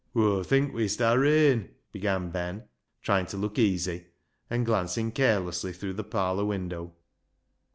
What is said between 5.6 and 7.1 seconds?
through the parlour window.